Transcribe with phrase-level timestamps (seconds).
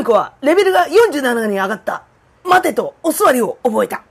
[0.00, 2.04] ミコはレベルが47に上がった。
[2.42, 4.02] 待てとお座りを覚えた。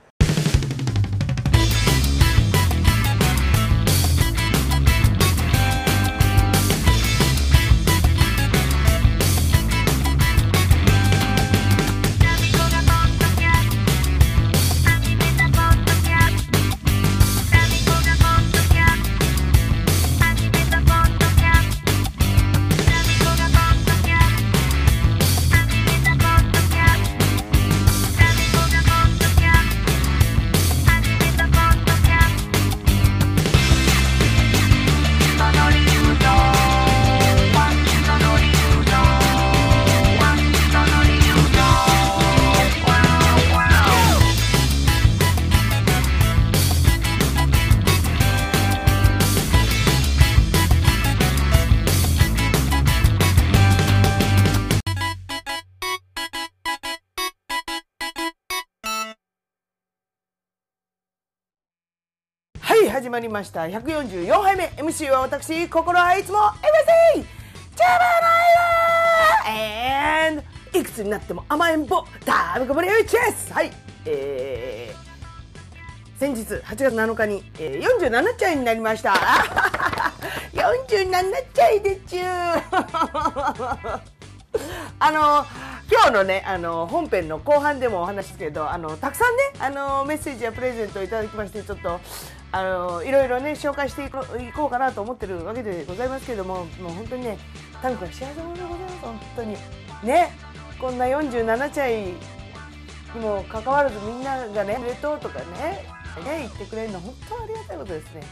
[63.20, 63.64] まりました。
[63.64, 64.64] 144杯目。
[64.78, 67.20] MC は私、心はいつも MC!
[67.20, 70.42] ジャバナイラー !and
[70.78, 73.70] いくつになっても甘えん坊、ダービコブリューチェスはい、
[74.06, 79.12] えー、先日8月7日に、えー、47歳になりました。
[80.52, 81.10] 47
[81.54, 82.24] 歳でちゅー
[84.98, 91.98] あのー今日のねあの本編の後半でもお話ですけどあのたくさんねあのメッセージやプレゼントをいただきましてちょっと
[92.52, 97.38] あのいろいろね紹介していこいこうかなと思ってるわけでございますけれどももう本当にね
[97.82, 99.56] タンクは幸せ者でございます本当に。
[100.04, 100.32] ね
[100.80, 102.14] こんな47歳に
[103.20, 105.44] もかかわらずみんながね「おめでとう」とかね
[106.24, 108.22] ね言ってくれるの本当ありがたいことですね。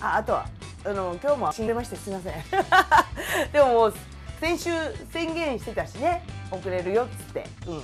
[0.00, 0.46] ああとは
[0.84, 2.34] あの今日も死んでましてすみません。
[3.52, 3.94] でももう
[4.40, 4.70] 先週
[5.12, 7.82] 宣言してたしね遅れるよっつって、うん、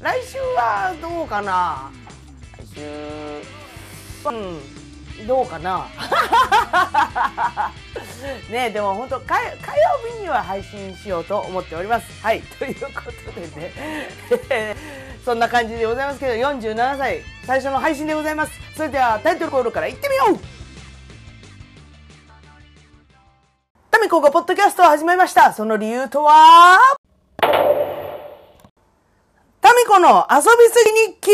[0.00, 1.90] 来週はどうかな？
[2.58, 2.80] 来週
[4.28, 4.32] う
[5.24, 5.86] んどうかな？
[8.50, 9.50] ねでも本当火火曜
[10.16, 12.06] 日には配信しようと思っております。
[12.22, 12.90] はいというこ
[13.26, 14.76] とでね。
[15.24, 18.52] そんな感じでございますけど47歳最初の配信でございます。
[18.76, 20.38] それではタイトルコールからいってみよう
[23.90, 25.52] タミコがポッドキャストを始めました。
[25.52, 26.78] その理由とは？
[27.40, 27.48] タ
[29.74, 31.30] ミコの遊びすぎ日記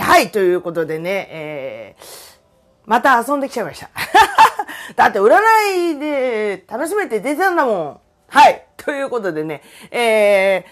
[0.00, 2.02] はい、ということでね、えー、
[2.86, 3.88] また遊んできちゃいました。
[4.96, 5.38] だって占
[5.96, 7.98] いで楽しめて出てたんだもん。
[8.28, 10.70] はい、ということでね、えー、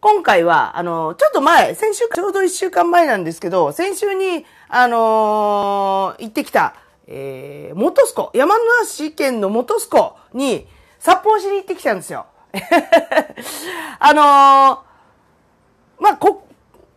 [0.00, 6.74] 今回は、あの、ちょっと前、先週、ちょうど一週間前なんですけど、先週に、あのー行ってきた、
[7.06, 10.66] えー、元栖湖、山梨県の元栖湖に
[10.98, 12.26] 札幌市に行ってきたんですよ。
[13.98, 14.92] あのー
[16.02, 16.48] まあ、こ、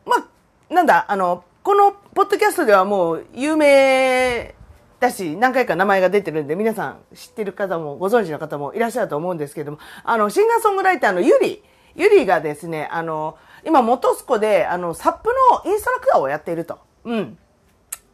[0.03, 4.55] まあ、なんだ、あの、このポッドキャストではもう有名
[4.99, 11.63] だし、何回か名前が出てるんで、皆さん知ってる方もご存知の方もいらっしゃると思うんですけども、あの、シンガーソングライターのゆり、
[11.95, 15.29] ゆりがですね、あの、今元栖湖で、あの、サップ
[15.63, 16.79] のインストラクターをやっていると。
[17.03, 17.37] うん。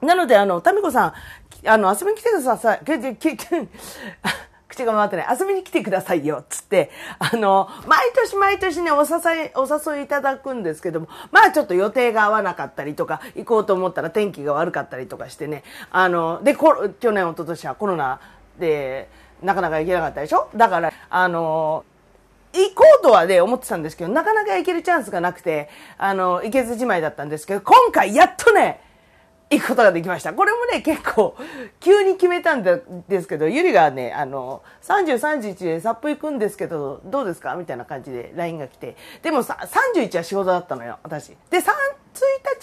[0.01, 1.13] なので、あの、タミコさん、
[1.69, 2.81] あの、遊びに来てください。
[4.67, 5.37] 口が回ってない。
[5.37, 6.45] 遊びに来てくださいよ。
[6.47, 18.21] つって、あの、毎年毎年ね、お誘い、お誘いいただくんですけども、まあちょっと予定が合わなかったりとか、行こうと思ったら天気が悪かったりとかしてね、あの、で、こ去年、一昨年はコロナ
[18.59, 19.09] で、
[19.43, 20.47] なかなか行けなかったでしょ？
[20.55, 21.83] だから、あの、
[22.53, 28.81] 行こうとはね、思ってたんですけど、なかなか行けるチャンスがなくて、あの、行けずじまいだったんですけど、今回やっとね、
[29.51, 30.33] 行くことができました。
[30.33, 31.35] これもね、結構、
[31.81, 37.55] 急に決めたんですけど、ゆりがね、あの、30、31でサップ行くんですけど、どうですか？
[37.55, 38.95] みたいな感じで LINE が来て。
[39.21, 41.35] でもさ、31は仕事だったのよ、私。
[41.49, 41.63] で、3、1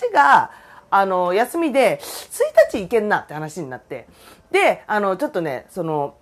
[0.08, 0.50] 日が、
[0.90, 4.08] あの、休みで、1日行けんなって話になって。
[4.50, 6.14] で、あの、ちょっとね、その、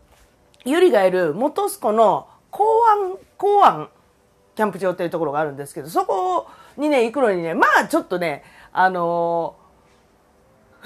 [0.65, 3.89] ゆりがいる元栖湖の港湾、港湾
[4.57, 8.43] キャンプ場っていうところがあるんですけど、そこにね、行くのにね、まあちょっとね、
[8.73, 9.55] あの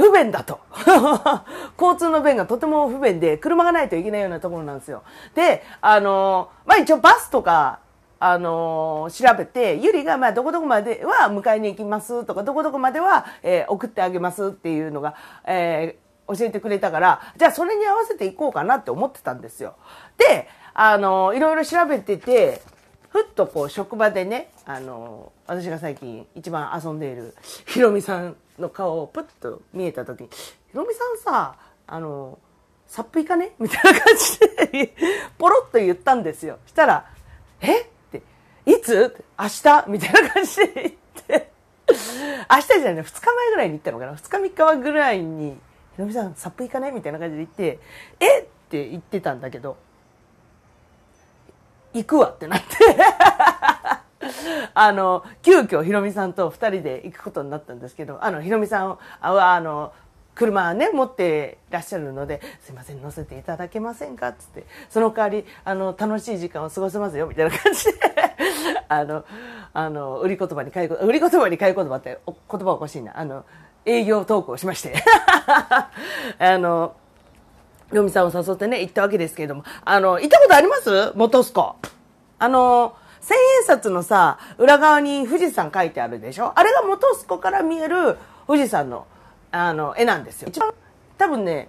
[0.01, 0.61] 不便だと。
[1.79, 5.03] 交通の便がとても不便で、車がないといけないようなところなんですよ。
[5.35, 7.81] で、あのまあ一応バスとか、
[8.19, 15.15] あの調べて、ゆりが、ま、どこどこまでは迎えに行きますとか、どこどこまでは、えー送ってあげますっていうのが、
[15.45, 19.75] えー教えてくれたから、じゃあそれに合わせて行こうかなって思ってたんですよ。
[20.17, 22.63] で、あのいろいろ調べてて、
[23.09, 27.35] ふっとこう職場でね、あの私が最近一番遊んでいる
[27.67, 32.39] ひろみさんの顔をプッと見えた時に、ひろみさんさ、あの
[32.87, 33.53] サップ行かね？
[33.59, 34.39] みたいな感じ
[34.73, 34.95] で、
[35.39, 36.59] ポロッと言ったんですよ。
[36.67, 37.07] したら、
[37.61, 37.81] え？
[37.83, 38.23] って、
[38.67, 39.25] いつ？
[39.39, 39.85] 明日？
[39.89, 40.97] みたいな感じで行っ
[41.27, 41.51] て、
[41.89, 41.95] 明
[42.57, 44.15] 日じゃない、2日前ぐらいに行ったのかな。
[44.15, 45.59] 2日3日前ぐらいに、ひ
[45.99, 47.79] ろみさん、サップ行かないみたいな感じで行って、
[48.21, 48.41] え？
[48.41, 49.77] って言ってたんだけど、
[51.93, 52.67] 行くわってなって、
[54.75, 58.99] あの、急遽ひろみさんと二人で行くことになったんですけど、あの、ひろみさんは、
[59.55, 59.93] あの、
[60.35, 64.33] 車ね、持ってらっしゃるので、すいません、乗せていただけませんか？
[64.33, 67.93] つって、その代わり、あの、楽しい時間を過ごせますよ、みたいな感じで、
[68.89, 69.25] あの、
[69.75, 73.19] あの、売り言葉に買い、売り言葉に買い言葉ってお言葉おかしいな。
[73.19, 73.45] あの、
[73.85, 75.03] 営業トークをしまして。
[76.39, 76.95] あの、
[77.91, 81.13] ひろみさんを誘ってね、行ったわけですけれども、あの、行ったことあります？
[81.17, 81.77] 元栖湖。
[82.39, 86.53] あの、千円札のさ、裏側に富士山書いてあるでしょ？
[86.59, 89.07] あれが元栖湖から見える富士山の、
[89.51, 90.49] あの、絵なんですよ。
[90.49, 90.73] 一番、
[91.19, 91.69] 多分ね、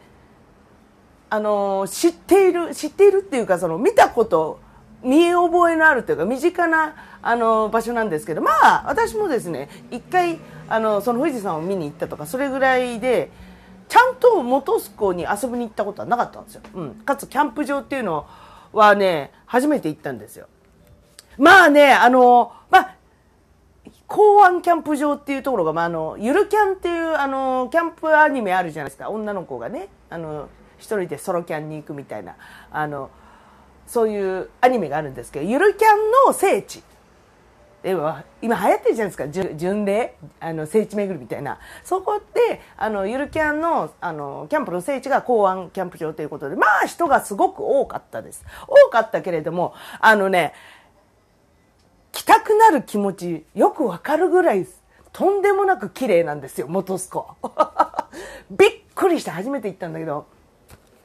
[1.29, 4.59] あの、知っている、知っているっていうか、その、見たこと、
[5.03, 13.31] 見え覚えのあるというか、身近な、あの、場所なんですけど、まあ、私もですね、一回、あの、その富士山を見に行ったとか、それぐらいで、
[13.87, 16.61] ちゃんと元栖湖に遊びに行ったことはなかったんですよ。
[16.73, 16.91] うん。
[16.95, 18.25] かつ、キャンプ場っていうの
[18.71, 20.47] はね、初めて行ったんですよ。
[21.41, 22.95] まあね、あの、まあ、
[24.07, 29.09] 港湾キャンプ場っていうところが、まあ、あの、ゆるキャンっていう、あの、キャンプアニメあるじゃないですか。
[29.09, 32.35] 女の子がね、あの、一人でソロキャンに行くみたいな、
[32.71, 33.09] あの、
[33.87, 36.83] そういうアニメがあるんですけど、ゆるキャンの聖地。
[37.83, 39.27] 今流行ってるじゃないですか。
[39.27, 40.15] 巡礼？
[40.39, 41.57] あの聖地巡りみたいな。
[41.83, 48.45] そこであのゆるキャンのあのキャンプの聖地が港湾キャンプ場ということでまあ人がすごく多かったです。
[48.67, 50.53] 多かったけれどもあのね
[52.11, 54.67] 来たくなる気持ちよくわかるぐらい
[55.13, 57.35] とんでもなく綺麗なんですよ元栖湖
[58.51, 60.25] びっくりして初めて行ったんだけど。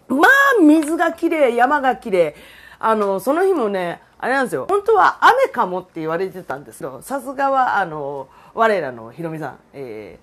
[0.09, 2.35] まあ水が綺麗山が綺麗。
[2.79, 4.67] あのその日もねあれなんですよ。
[4.69, 10.19] 本当は雨かもって言われてたんですけどさすがはあの我らのひろみさん、え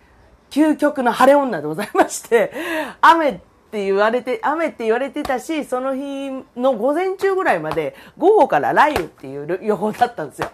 [0.49, 2.51] ー、究極の晴れ女でございまして
[3.01, 3.33] 雨っ
[3.71, 10.49] て言われて雨って言われてたしその日の午前中ぐらいまで午後から雷雨っていう予報だったんですよ。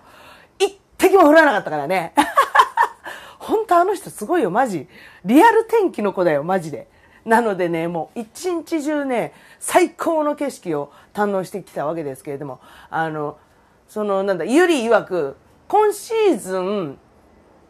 [1.00, 2.14] 滴も降らなかったからね。
[3.40, 4.52] 本当あの人すごいよ。
[4.52, 4.88] マジ。
[5.26, 6.88] リアル天気の子だよマジで。
[7.26, 12.60] なのでね、もう一日中ね、最高の景色を堪能してきたわけですけれども、
[12.90, 13.38] あの、
[13.88, 15.36] その、なんだ、ゆり曰く、
[15.68, 17.00] 今シーズン、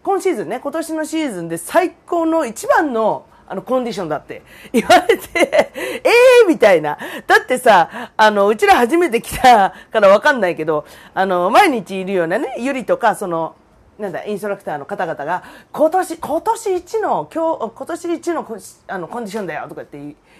[0.03, 6.09] 今シーズンね、今年のシーズンで最高の一番の、あの、コンディションだって 言われて、え
[6.43, 6.97] え、みたいな。
[7.25, 10.85] だってさ、あの、うちら初めて来たからわかんないけど、
[11.15, 13.55] あの、毎日いるようなね、ゆりとか、その、
[13.97, 15.43] なんだ、インストラクターの方々が、
[15.73, 19.97] 今年、今年一の、今日、今年一のあのコンディションだよとかって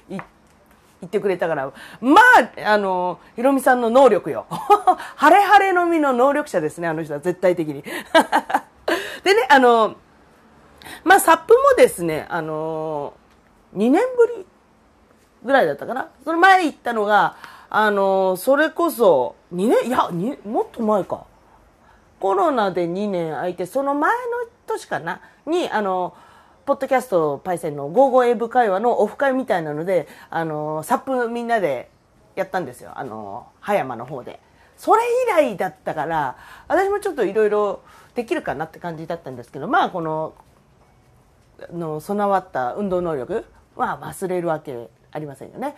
[0.08, 0.22] 言
[1.04, 2.22] ってくれたから、ま
[2.66, 4.46] あ、あの、ひろみさんの能力よ。
[5.18, 7.82] 晴れ晴れのみの能力者ですね、あの人は絶対的に。
[9.24, 9.96] でね、あの、
[11.04, 13.14] まあ、サップもですね、あの、
[13.76, 14.46] 2年ぶり
[15.44, 16.10] ぐらいだったかな。
[16.24, 17.38] その前行ったのが、
[17.70, 20.10] あの、それこそ、2年、いや、
[20.46, 21.26] もっと前か。
[22.20, 24.18] コロナで2年空いて、その前の
[24.68, 26.14] 年かなに、あの、
[26.66, 31.90] ポッドキャストパイセンのゴーゴーエブ会話のオフ会みたいなので、あの、サップみんなで
[32.36, 32.92] やったんですよ。
[32.96, 34.40] あの、葉山の方で。
[34.78, 37.82] それ以来だったから、私もちょっといろいろ
[38.16, 40.34] できるかなって感じだったんですけど、まあこの、
[41.72, 45.76] の備わった運動能力は忘れるわけありませんよね。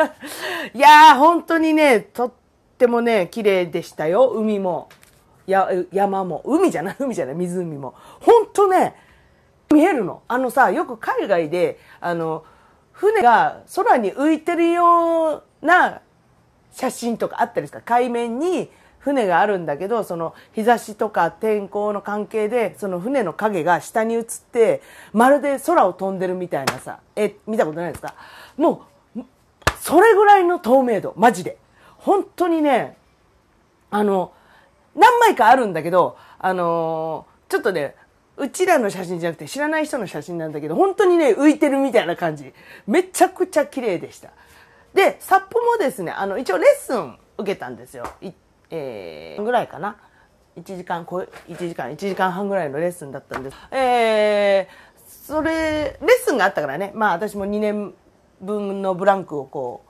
[0.74, 2.32] いやー、本当にね、とっ
[2.78, 4.88] てもね、綺麗でしたよ、海も。
[5.50, 6.42] や山も。
[6.44, 7.94] 海じゃない海じゃない湖も。
[8.20, 8.94] 本当ね
[9.72, 10.22] 見えるの。
[10.28, 12.44] あのさよく海外であの
[12.92, 16.00] 船が空に浮いてるような
[16.72, 24.80] 写真とかあったりですか海面に船があるんだけどその日差しとか天候の関係でその船の影が下に映って
[25.12, 28.14] まるで空を飛んでるみたいなさえ見たことないですか？
[28.56, 28.84] も
[29.16, 29.20] う
[29.80, 31.58] それぐらいの透明度マジで
[31.96, 32.96] 本当にね
[33.90, 34.32] あの
[34.92, 37.94] 何枚かあるんだけど、あのー、ちょっとね、
[38.36, 42.52] うちらの写真じゃなくて知らない人の写真なんだけど、本当にね、浮いてるみたいな感じ。
[42.88, 44.30] めちゃくちゃ綺麗でした。
[44.92, 48.04] で、サップもですね、あの、一応レッスン受けたんですよ。
[48.70, 49.96] えー、ぐらいかな。
[50.56, 53.56] 1時間、1時間、1時間半ぐらいのレッスンだったんです。
[53.70, 57.94] えー、それ、レッスンがあったからね、まあ私も2年
[58.40, 59.89] 分のブランクをこう、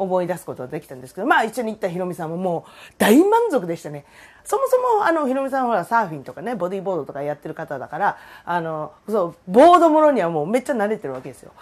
[0.00, 4.06] 思い出すことができたんですけど、まあ一緒に行ったひろみさんももう大満足でしたね。
[4.44, 11.52] そもそもあのひろみさんはサーフィンとかね、ボディーボードとかやってる方だから、あの、そう、ボードものにはもうめっちゃ慣れてるわけですよ。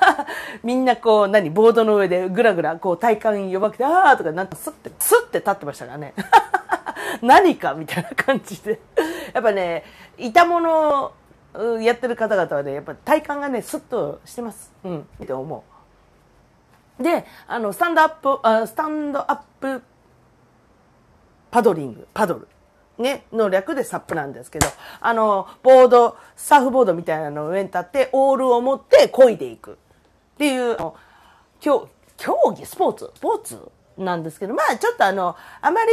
[0.64, 6.14] みんなこう、何、ボードの上でぐらぐらこう体幹弱くて、あーとかなんとスッて、スッて立ってましたからね。
[7.20, 8.80] 何かみたいな感じで。
[9.34, 9.84] やっぱね、
[10.16, 11.12] いたもの
[11.54, 14.72] をやってる方々はね、やっぱ体感がね、スッとしてます。
[14.84, 15.73] うん、って思う。
[17.00, 19.82] で、あの、スタンドアップ、あスタンドアップ
[21.50, 22.48] パドリング、パドル。
[22.98, 24.68] ね、の略でサップなんですけど、
[25.00, 29.72] あの、ボード、サーフボードみたいなのを上に立って、オールを持って漕いでいく。
[29.72, 29.76] っ
[30.38, 30.76] ていう、
[31.60, 35.90] 競競技、スポーツ、スポーツなんですけど、まあちょっとあの、あまり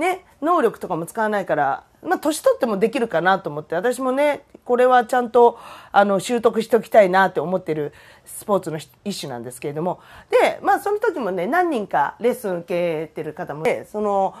[0.00, 5.58] ね、能力とかも使わないから、まあ年取ってもできるかなと思って、私もね、これはちゃんと、
[5.92, 7.92] あの、習得しておきたいなって思ってる
[8.24, 14.34] スポーツの一種なんですけれども、で、まあその時もね、何人かレッスン受けてる方も、ね、その、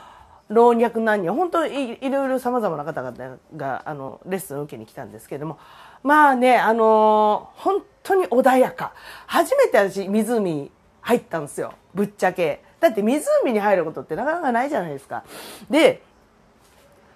[0.48, 5.58] 老若男女、本当にいろいろ様々な方々が、あの、レッスン受けに来たんですけれども、
[6.02, 8.92] まあね、あのー、本当に穏やか。
[9.26, 11.72] 初めて私、湖入ったんですよ。
[11.94, 12.62] ぶっちゃけ。
[12.80, 15.24] だって湖に入ることってなかなかないじゃないですか。
[15.70, 16.02] で、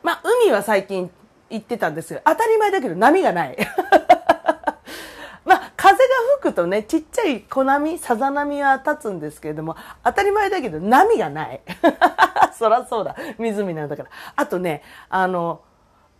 [0.02, 1.10] まあ、海は最近
[1.50, 3.56] 行ってたんですけど、当たり前だけど波がない。
[5.44, 6.02] まあ、風が
[6.40, 11.60] 吹くとね、ちっちゃい小波、さざ波は立つんですけれども、当たり前だけど波がない。
[12.52, 13.16] そらそうだ。
[13.38, 14.10] 湖なんだから。
[14.36, 15.62] あとね、あの、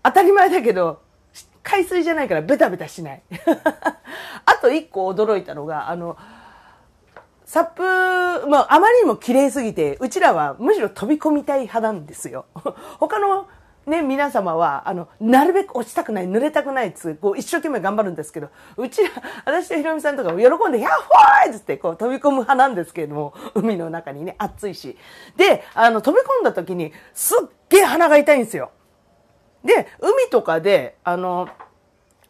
[0.03, 1.03] 当たり前だけど、
[1.63, 3.23] 海水じゃないからベタベタしない。
[4.47, 6.17] あと一個驚いたのが、あの、
[7.45, 12.47] サップ、まあ、あまりにも綺麗すぎて、うちらはむしろ飛び込みたい派なんですよ。
[12.99, 13.49] 他の
[13.89, 19.11] ね、皆様は、あの、なるべく落ちたくない、濡れたくないっつこう、一生懸命頑張るんですけど、うちら、
[19.45, 24.97] 私とひろみさんとかも喜んで、ヤッホーイっつって、こう、飛び込む派なんですけれども、海の中にね、暑いし。
[25.37, 28.71] で、あの、飛び込んだ時に、すっげえ鼻が痛いんですよ。
[29.65, 31.49] で、海とかで、あの、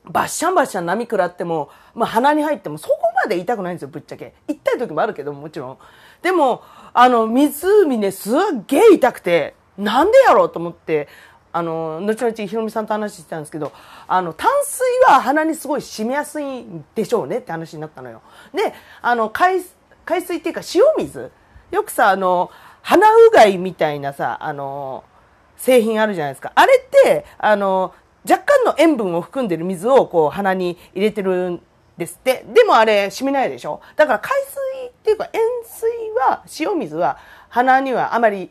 [0.05, 4.35] バッシャンバッシャン波食らっても、まあ鼻に入ってもそこまで痛くないんですよ、ぶっちゃけ。
[4.49, 5.79] 痛い時もあるけどもちろん。
[6.23, 6.63] でも、
[6.95, 8.35] あの、湖ね、すっ
[8.67, 11.09] げえ痛くて、なんでやろうと思って、
[11.59, 13.73] あの、後々ひろみさんと話してたんですけど、
[14.07, 18.23] あの、淡水は鼻にすごい染みやすいんでしょうねって話になったのよ。
[18.55, 18.73] で、
[19.03, 19.61] あの、海、
[20.05, 21.31] 海水っていうか塩水
[21.73, 22.51] よくさ、あの、
[22.83, 25.03] 鼻うがいみたいなさ、あの、
[25.57, 26.53] 製品あるじゃないですか。
[26.55, 27.93] あれって、あの、
[28.29, 31.63] 若干の塩分を含んでる水をこう鼻に入れてるん
[31.97, 32.45] ですって。
[32.55, 38.51] でもあれ染みないでしょだから海水っていうか塩水は、塩水は鼻にはあまり、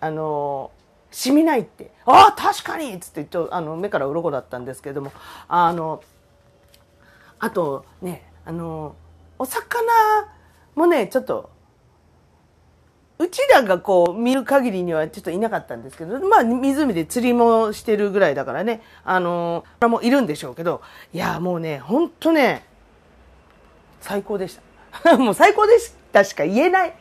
[0.00, 0.70] あの、
[1.10, 1.92] 染みないって。
[2.06, 5.12] ああ、確かにつってちょあの目から鱗だったんですけれども、
[5.48, 6.02] あの、
[7.38, 8.94] あとね、あの、
[9.38, 9.82] お魚
[10.74, 11.50] もね、ちょっと
[13.20, 20.80] うちらがこう見る限りにはちょっといなかったんですけど、まあ湖で釣りもしてるぐらいだからね、あのー、もいるんでしょうけど、
[21.12, 22.64] いやもうね、ほんとね、
[24.00, 24.58] 最高でし
[25.04, 25.16] た。
[25.18, 26.94] もう最高でしたしか言えない。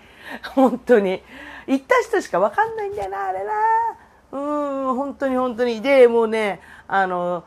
[0.56, 1.24] 本当に。
[1.70, 3.52] 行った人しかわかんないんだよな、あれな。
[4.32, 4.38] う
[4.92, 5.82] ん、本当に本当に。
[5.82, 7.44] で、もうね、あの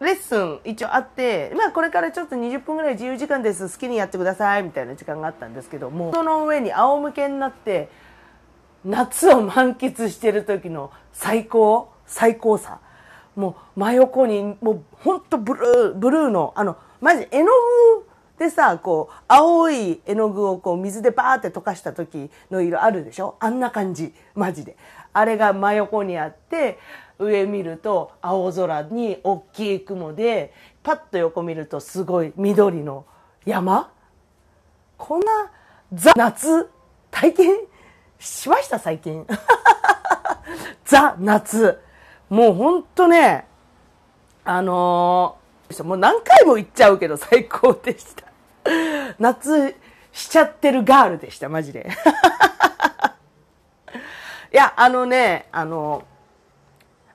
[0.00, 7.88] レッスン一応あって、まあこれからちょっと20分ぐらい自由時間です、好きにやってください、みたいな時間があったんですけど、もその上に仰向けになって、
[8.84, 12.78] 夏を満喫してる時の最高、最高さ。
[13.34, 18.07] もう真横に、もうほんとブルー、ブルーの、あの、マジ絵の具
[18.38, 23.36] でさ、こう、青い絵の具をこう水でバーって溶かした時の色あるでしょ？
[23.40, 24.76] あんな感じ、マジで。
[25.12, 26.78] あれが真横にあって、
[27.18, 30.54] 上見ると青空に大きい雲で、
[30.84, 33.04] パッと横見るとすごい緑の
[33.44, 33.90] 山？
[34.96, 35.26] こんな
[35.92, 36.70] ザ・夏
[37.10, 37.56] 体験？
[38.20, 38.78] しました？
[38.78, 39.26] 最近。
[40.86, 41.80] ザ・夏。
[42.30, 43.46] もうほんとね、
[44.44, 48.27] あのー、もう何回も言っちゃうけど最高でした。
[49.18, 49.74] 夏
[50.12, 51.88] しちゃってるガールでした、マジで。
[54.52, 56.04] いや、あのね、あの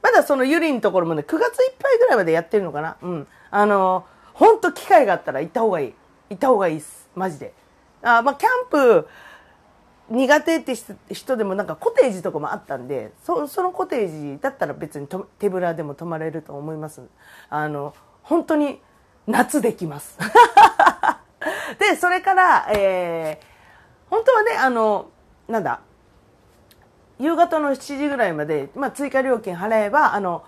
[0.02, 2.98] まだそのゆりのところもね、9月いっぱいぐらいまでやってるのかな。
[3.02, 3.28] うん。
[3.50, 5.94] あの、ほんと機会があったら行った方がいい。
[6.30, 7.10] 行った方がいいっす。
[7.16, 7.54] マジで。
[8.02, 9.08] あまあ、キャンプ
[10.10, 10.76] 苦手って
[11.12, 15.08] 人でもなんかコテージとかもあったんで、そそのコテージだったら別に
[15.40, 17.02] 手ぶらでも泊まれると思います。
[17.50, 18.82] あの、本当に
[19.26, 20.18] 夏できます。
[21.80, 25.10] で、それから、えー、本当はね、あの、
[25.48, 25.80] なんだ、
[27.20, 30.44] 夕方の7時ぐらいまで、まあ、追加料金払えば、あの、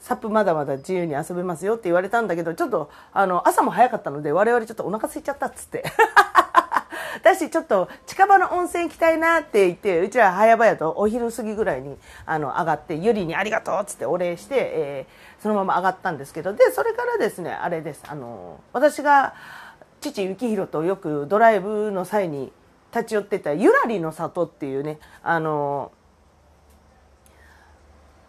[0.00, 5.84] サップまだまだ自由に遊べますよって言われたんだけど、ちょっと、あの、朝も早かったので、我々ちょっとお腹空いちゃったっつって。
[7.22, 19.34] だし、ちょっと近場の温泉行きたいなって言って、うちら早々とお昼過ぎぐらいに、あの、上がって、ゆりにありがとうっつってお礼して、えー、そのまま上がったんですけど、で、それからですね、あれです、あの、私が、
[20.00, 22.52] 父幸宏とよくドライブの際に
[22.94, 25.92] 立ち寄ってたゆらりの里っていうね、あの、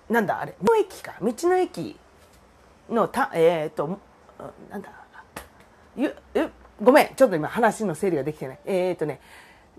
[0.09, 1.95] なんだあれの駅か道の駅
[2.89, 3.99] のたえっ、と
[4.69, 4.89] なんだ
[5.95, 6.49] ゆえ
[6.81, 8.59] ごめんちょっと今話の整理ができてない。
[8.65, 9.21] えっ、とね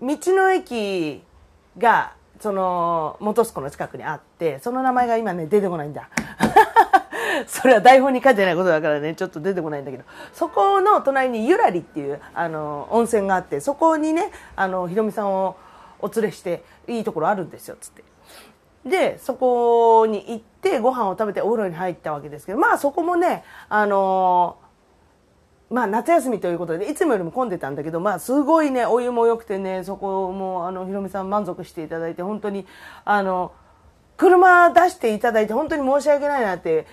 [0.01, 1.21] 道の駅
[1.77, 6.09] がその本栖湖の近くにあってその名前が今ね出てこないんだ。
[7.47, 10.03] それは台本に書いてないことだからねちょっと出てこないんだけど。
[10.33, 15.55] そこの隣にゆらりっていうあの温泉があってそこにねあのひろみさんを
[15.99, 18.03] お連れしていいところあるんですよっつって。
[18.85, 24.57] でそこに行ってご飯を食べてお風呂に入ったわけですけどまあそこもねあの
[25.69, 32.65] まあ夏休みということでいつもよりも混んでたんだけどまあすごいねお湯も良くてねそこもあのひろみさん満足していただいて本当に
[33.05, 33.53] あの
[34.17, 36.85] 車出していただいて本当に申し訳ないなって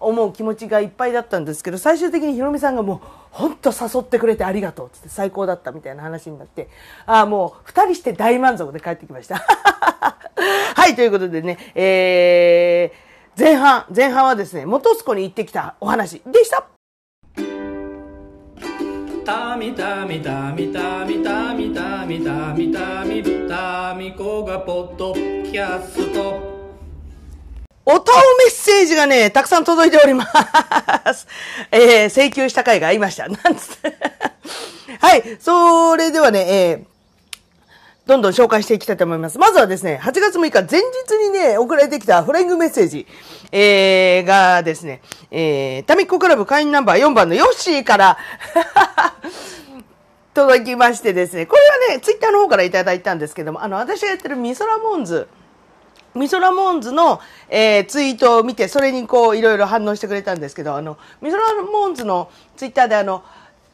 [0.00, 6.68] 思う気持ちがいっぱいだったんですけど最終的にひろみさんがもう本当誘ってくれてありがとうっつって最高だったみたいな話になって
[7.06, 9.36] ああもう2人して大満足で帰ってきました。
[10.74, 16.64] はいということでねえー、前半前半はですね本栖湖に行ってきたお話でした。
[19.24, 30.26] たみたみたみたみたみたみたみたみたみこがポッドキャストおたおメッセージがね、たくさん届いておりま
[31.14, 31.26] す。
[31.70, 33.26] えー、請求した回がありました。
[33.28, 33.96] なんつって。
[35.00, 35.38] はい。
[35.40, 36.84] それではね、えー、
[38.06, 39.38] どんどん紹介していきたいと思います。
[39.38, 43.06] まずはですね、8月6日前日にね、送られてきたフライングメッセージ、
[43.52, 48.18] えー、がですね、えー、タミッコクラブ会員ナンバー4番のヨッシーから
[50.34, 55.28] 届きましてですね、これはね、ツイッターの方からいただいたんですけども、あの、私がやってるミソラモンズ、
[56.14, 63.22] ミソラモンズの、えー、ツイートを見て、それにこう、いろいろ反応してくれたんですけど、あの、ミソラモンズのツイッターであの、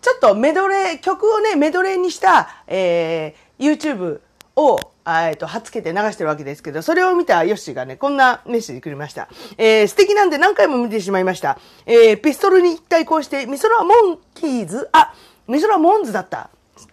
[0.02, 4.20] ちょっとメドレー、曲をね、メドレーにした、えー、YouTube
[4.54, 9.28] を、えっと、はつけて流してるわけですけど、それを見たヨッシーがね、こんなメッセージくれました。
[9.58, 11.58] えー、素敵なんで何回も見てしまいました。
[11.86, 15.12] えー、ピストルに対抗して、ミソラモンキーズ、あ、
[15.48, 16.50] ミソラモンズだった。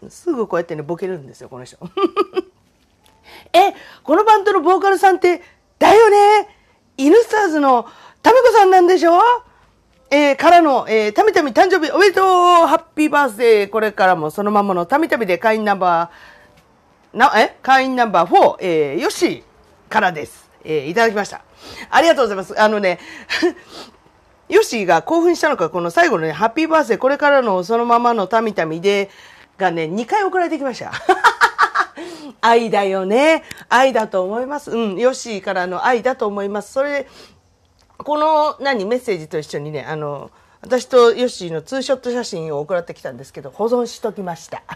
[0.10, 1.77] すぐこうやってね、ボケるんですよ、この人。
[3.54, 5.42] え、このバンドのボーカルさんって、
[5.80, 6.50] だよね？
[6.98, 7.88] イヌスターズの
[8.22, 9.22] タミコさんなんでしょ？
[10.10, 12.26] えー、からの、えー、たみたみ誕生日おめでとう
[12.68, 17.58] ハッピーバースデーこれからもそのままのたみたみで会員ナンバー、な、え？
[17.62, 19.44] 会員ナンバー4、えー、よし
[19.89, 20.50] からです。
[20.63, 21.42] えー、いただきました。
[21.89, 22.60] ありがとうございます。
[22.60, 23.00] あのね、
[24.50, 29.10] ヨッシーが興奮したのか、この最後のね、ハッピーバースデー、これからのそのままのたみたみで、
[29.58, 30.92] がね、2回送られてきました。
[32.41, 33.43] 愛だよね。
[33.69, 34.71] 愛だと思います。
[34.71, 36.73] うん、ヨッシーからの愛だと思います。
[36.73, 37.07] それで、
[37.97, 40.31] この、何、メッセージと一緒にね、あの、
[40.62, 44.63] 私とヨッシーのツーショット写真を送られてきたんですけど、保存しときました。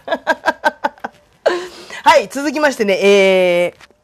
[2.03, 3.96] はい、続きましてね、えー、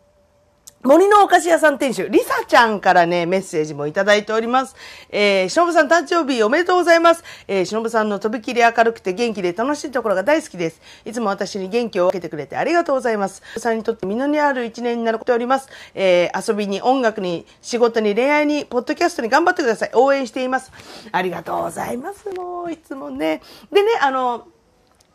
[0.83, 4.75] 森のお菓子屋さん店主、りさちゃんからね、メッセージもいただいております。
[5.09, 7.23] えー、しのぶさん誕生日おめでとうございます。
[7.47, 10.81] えー、しのぶさんのとびきり明るくて元気で楽しいところが大好きです。
[11.05, 13.41] いつも私に元気を分けてくれてありがとうございます。
[13.59, 15.69] さんにとって実りある一年になることおります。
[15.95, 19.91] えー、遊びに、音楽に、仕事に、恋愛に、ポッドキャストに頑張ってください。
[19.93, 20.73] 応援しています。
[21.13, 22.29] ありがとうございます。
[22.31, 23.41] もう、いつもね。
[23.71, 24.47] でね、あの、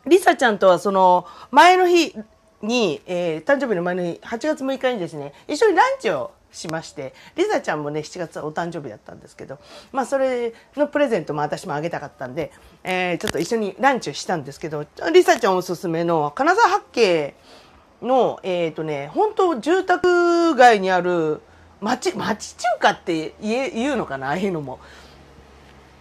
[0.07, 2.15] りさちゃんとはその、前の日、
[2.61, 9.59] に、えー、誕生日の前の日、8月6日にですね、一緒にランチをしまして、リザちゃんもね、7月はお誕生日だったんですけど、
[9.91, 12.51] まあそれのプレゼントも私もあげたかったんで、
[12.83, 17.35] えー、ちょっと一緒にランチをしたんですけど、リサちゃんおすすめの金沢八景
[18.01, 21.41] の、えっ、ー、とね、本当住宅街にある
[21.81, 24.79] 町、町中華って言え言うのかなああいうのも。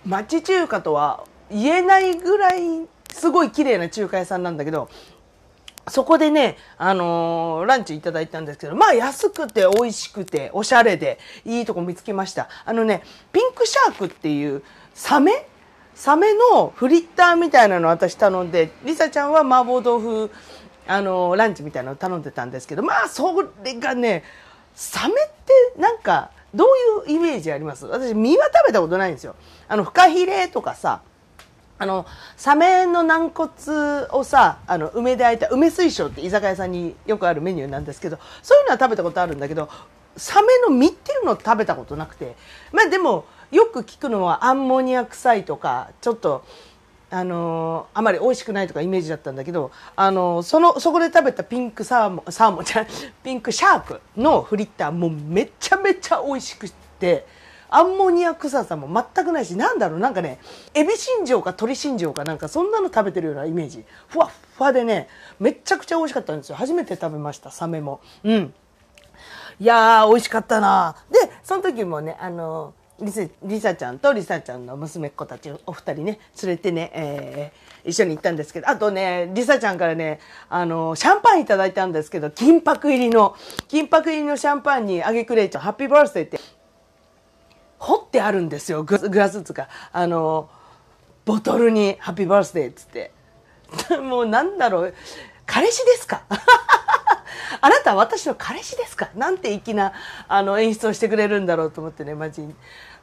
[0.06, 4.88] 町中華とは言えないぐらいすごい綺麗な中華屋さんなんだけど、
[5.90, 12.48] そこでね、あのー、ランチいただいたんですけど、まあ安くて美味しくておしゃれでいいとこ見つけました。
[12.64, 14.62] あのね、ピンクシャークっていう
[14.94, 15.46] サメ？
[15.94, 20.30] サメのフリッターみたいなの私頼んで、リサちゃんは麻婆豆腐、
[20.86, 24.22] あのー、ランチみたいなの頼んでたんですけど、まあそれがね、
[24.74, 25.16] サメっ
[25.74, 26.64] てなんかど
[27.06, 27.84] ういうイメージあります？
[27.86, 29.34] 私身は食べたことないんですよ。
[29.66, 31.02] あの、フカヒレとかさ、
[31.78, 33.50] あのサメの軟骨
[34.10, 39.68] をさあの梅で焼いた梅水晶って居酒屋さんによくあるメニューなんですけどそういうのは食べたことあるんだけど
[40.16, 42.36] サメの身っていうのを食べたことなくて
[42.72, 46.44] まあでもよく聞くのはアンモニア臭いとかちょっと
[47.10, 52.86] あのー、あまり美味しくないとかイメージだったんだけど、あのー、そのそこで食べたピンクサーモンサーモンじゃ
[53.24, 57.37] ピンクシャークのフリッターもうめちゃめちゃ美味しくて。
[57.70, 60.38] アンモニア臭さも全くないし、なんだろう、なんかね、
[60.74, 63.84] エビ新庄か鶏新庄かなんかそんなの食べてるようなイメージ。
[64.08, 66.56] ふわっふわでね、めちゃくちゃ美味しかったんですよ。
[66.56, 68.00] 初めて食べました、サメも。
[68.24, 68.54] うん。
[69.60, 70.96] いやー、美味しかったな。
[71.10, 83.36] で、その時もね、あの、リサリサちゃんとリサちゃんの娘っ子たちお二人ね、連れてね、えー、一緒に行ったんですけど、あとね、リサちゃんからね、あの、シャンパンいただいたんですけど、金箔入りの、
[83.68, 86.37] 金箔入りのシャンパンに、あげくれちゃん、ハッピーバースデーって、
[88.18, 89.68] てあるんですよ、グラスっつうか。
[89.92, 90.48] あの、
[91.24, 93.12] ボトルに、ハッピーバースデーっつって。
[94.02, 94.94] もうなんだろう、
[95.46, 96.22] 彼氏ですか？
[97.60, 99.10] あなたは私の彼氏ですか？
[99.14, 99.92] なんて粋な
[100.28, 102.54] あの演出をしてくれるんだろうと思ってね、マジに。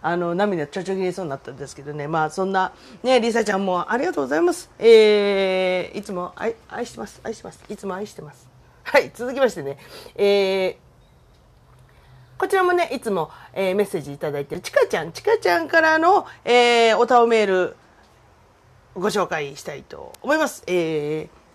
[0.02, 2.08] あの、涙ちょちょぎれそうになったんですけどね。
[2.08, 4.70] まあ、そんな、ね、リサちゃんもありがとうございます。
[4.78, 7.20] えー、いつも愛、愛してます。
[7.24, 7.64] 愛してます。
[7.70, 8.48] いつも愛してます。
[8.84, 9.78] はい、続きましてね、
[10.16, 10.85] えー、
[12.38, 17.76] こちらもね、いつも、えー、メッセージいただいてる、ちかちゃん、ちかちゃんからの、えー、おたおメール、
[18.94, 20.64] ご紹介したいと思います。
[20.68, 21.46] えー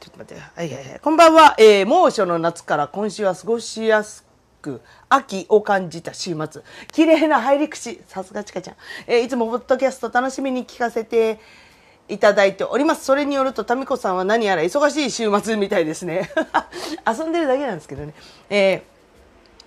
[0.00, 0.42] ちょっと待って。
[0.42, 1.00] はいはいはい。
[1.00, 1.54] こんばんは。
[1.58, 4.24] えー、猛暑の夏から今週は過ごしやす
[4.62, 4.80] く、
[5.10, 6.62] 秋を感じた週末。
[6.90, 8.00] 綺麗な入り口。
[8.08, 8.76] さすがちかちゃん。
[9.06, 11.38] えー、いつもポッドキャスト楽しみに聞かせて
[12.08, 13.04] いただいております。
[13.04, 16.30] それによると、タミコさんは何やら忙しい週末みたいですね。
[17.06, 18.14] 遊んでるだけなんですけどね。
[18.48, 18.89] えー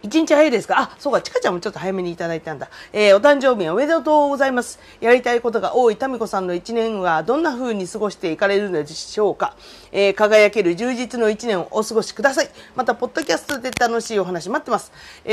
[0.03, 0.77] 一日早いですか？
[0.77, 2.69] あ、そうか、ちかちゃんもちょっと早めにいただいたんだ。
[2.91, 4.77] えー、お誕生日おめでとうございます。
[4.99, 9.55] やりたいことが多いタミコさんの一年はどんな風に過ごしていかれるのでしょうか？
[9.93, 12.49] えー、輝ける充実の一年をお過ごしください。
[12.75, 14.91] また、ポッドキャストで楽しいお話待ってます。
[15.23, 15.31] え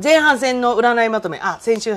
[0.00, 1.94] ー、前半戦の占いまとめ、あ、先週、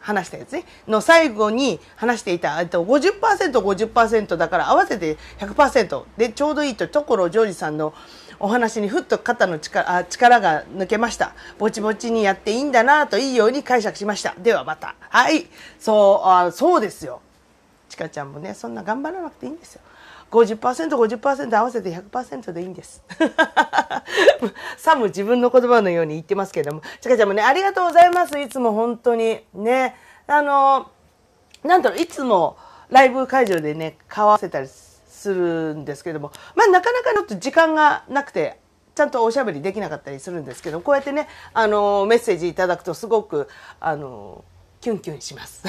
[0.00, 7.94] 話したやつね、の最後に話していた、えっと、50%、50%だから合わせて100%でちょうどいいと、所ジョージさんの
[8.42, 11.32] お話にふっと肩の力あ力が抜けました。
[11.60, 14.34] ぼちぼちにやっていいんだなといいように解釈しました。
[14.36, 14.96] ではまた。
[14.98, 15.46] はい。
[15.78, 17.20] そう、あそうですよ。
[17.88, 19.80] ちかちゃんもね、そんな頑張らなくていいんですよ。
[20.32, 23.04] 50%、50%合わせて100%でいいんです。
[24.76, 28.36] さも自分の言葉のように言ってますけども、ちかちゃんもね、ありがとうございます。
[28.40, 29.44] いつも本当に。
[29.54, 29.94] ね。
[30.26, 30.90] あの、
[31.62, 32.56] なんだろう、いつも
[32.90, 34.81] ライブ会場でね、顔合わせたりす
[35.22, 38.58] するんですけども、まあなかなかちょっと時間がなくて、
[38.94, 43.48] ちゃんとおしゃべりできなかったりするんですけど、こうやってね、あの、メッセージいただくとすごく、
[43.80, 44.44] あの、
[44.80, 45.62] キュンキュンします。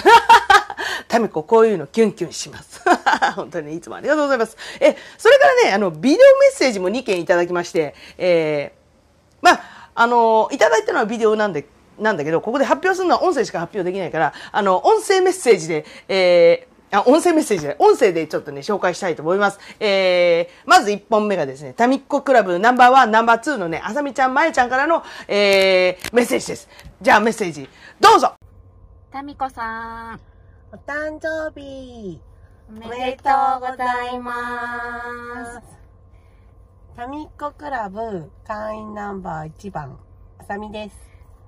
[1.07, 2.81] タミコ、こういうのキュンキュンします。
[3.35, 4.57] 本当にいつもありがとうございます。
[4.79, 11.65] え、それからね、あの、ビデオメッセージも2件いただきまして、えー、まあ、あの、いただいたのはビデオなんで、
[11.99, 19.59] なんだけど、ここで発表するのは音声しか発表できないから、あの、音声メッセージで、えー、あ、音声メッセージで、音声でちょっとね、紹介したいと思います。
[19.79, 26.69] えー、まず1本目がですね、タミッコクラブナンバーワン、ナンバーツーのね、あさみちゃん、まえちゃんからの、えー、メッセージです。
[27.01, 27.67] じゃあメッセージ、
[27.99, 28.35] どうぞ
[29.11, 30.19] タミコさん、
[30.71, 32.21] お誕生日、
[32.69, 35.61] おめでとうございます。
[36.95, 39.97] タミッコクラブ会員ナンバー1番、
[40.37, 40.95] あさみです。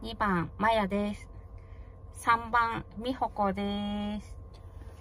[0.02, 1.28] 2番、まやです。
[2.26, 4.35] 3番、みほこです。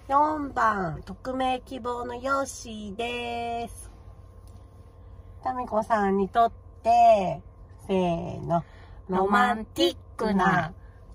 [0.06, 3.90] 4番、匿名希望のヨッシーです。
[5.42, 7.40] タミコさんにとって、
[7.86, 8.62] せーの、
[9.08, 10.74] ロマンティックな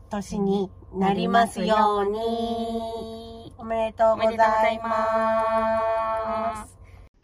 [0.10, 3.54] 年になりますように。
[3.60, 6.79] おめでとうございます。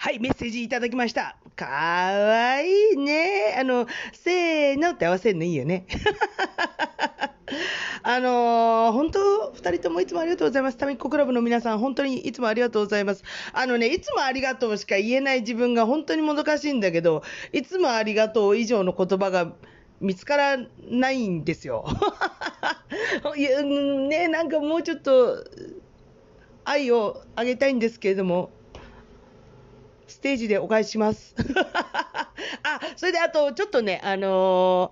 [0.06, 1.36] はい、メッセージいただきました。
[1.56, 3.58] かわいいね。
[3.60, 5.88] あの、せーのって合わせるのいいよね。
[8.04, 10.78] あのー、本当、二人ともいつもありがとうございます。
[10.78, 13.24] タミッコクラブの皆さん、本当にいつもありがとうございます。
[13.52, 19.54] あのね、いつもありがとうしか言えない自分が本当にもどかしいんだけど、いつもありがとう以上の言葉が
[20.02, 21.84] 見つからないんですよ。
[23.36, 25.44] いや、ね、なんかもうちょっと、
[26.64, 28.52] 愛をあげたいんですけれども、
[30.08, 31.36] ステージでお返しします。
[32.64, 34.92] あ、それであと、ちょっとね、あの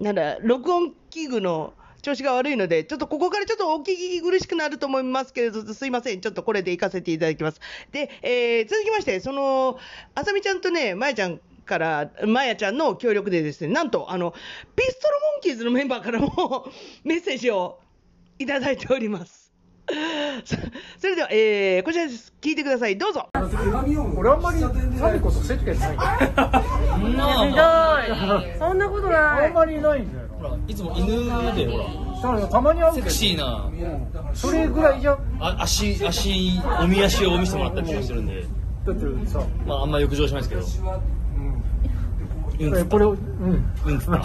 [0.00, 6.20] ー、なんだ、録音器具の調子が悪いので、ちょっとここからちょっとお聞き苦しくなると思いますけれど、すいません。
[6.20, 7.60] ちょっとこれで行かせていただきます。
[7.92, 9.78] で、えー、続きまして、その、
[10.14, 14.34] あさみちゃんとね、まやちゃんから、まやちゃんの協力でですね、なんと、あの、
[14.76, 16.70] ピストルモンキーズのメンバーからも
[17.04, 17.80] メッセージを
[18.38, 19.43] いただいております。
[20.98, 22.32] それでは、えー、こちらです。
[22.40, 22.96] 聞いてください。
[22.96, 23.28] どうぞ。
[24.16, 25.90] 俺あんまりサミコと接点ない。
[25.92, 26.02] ひど
[28.46, 28.58] い。
[28.58, 29.46] そんなことない。
[29.46, 30.28] あんまりないんだよ。
[30.38, 31.06] ほら、いつも犬
[31.54, 31.78] で、ほ
[32.32, 32.46] ら。
[32.48, 33.70] たまに会うセクシーな。
[34.32, 35.18] それぐらいじゃん。
[35.40, 38.46] あ、足、足、おみ足を見せてもらったりするんで。
[38.86, 39.40] だってさ。
[39.66, 40.62] まあ、あんま浴場しないですけど。
[42.60, 42.78] うん。
[42.78, 43.18] えこれをうん。
[43.84, 43.98] うん。
[43.98, 44.18] つった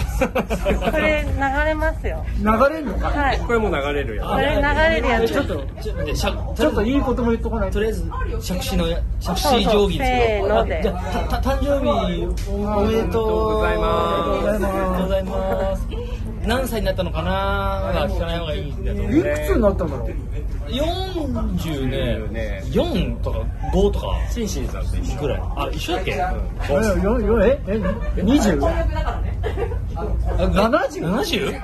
[0.91, 1.29] これ流
[1.65, 2.25] れますよ。
[2.37, 3.09] 流れんのか？
[3.09, 3.39] はい。
[3.39, 5.33] これも流れるやこれ流れるやつ。
[5.33, 7.75] ちょっとちょじゃあしゃちょっといいことも言っとかないと。
[7.75, 8.09] とりあえず
[8.41, 8.87] 杓子の
[9.19, 10.79] 杓子定規ですせーので。
[10.79, 11.89] あじゃあたた誕生日
[12.49, 14.29] おおめでとうございます。
[14.29, 15.87] おめでとうございます。
[16.45, 19.17] 何歳になったのかなは聞かない方がいいんだと思う。
[19.17, 20.09] いくつになったんだろう？
[20.69, 22.61] 40ねね。
[22.65, 23.39] 4とか
[23.73, 25.41] 5とかシンシンさんと一緒ぐらい。
[25.41, 26.15] あ一緒だっけ、え
[27.03, 27.71] よよええ
[28.21, 28.59] 20?
[30.37, 31.01] 70?
[31.01, 31.61] 70?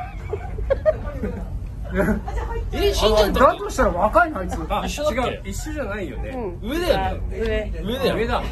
[2.74, 4.54] えしんちゃんとだとしたら若いなあいつ。
[4.54, 5.20] 一緒だっけ？
[5.22, 7.72] 違う一緒じゃないよね、上だよね。
[7.80, 7.84] 上。
[7.84, 8.16] 上だよ。
[8.16, 8.44] 上だ。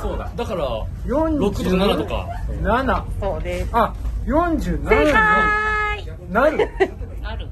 [0.00, 0.30] そうだ。
[0.36, 2.28] だから47 6とか7とか。
[2.62, 3.70] 7そうです。
[3.72, 3.94] あ
[4.26, 5.14] 47正に解。
[6.30, 6.68] なる。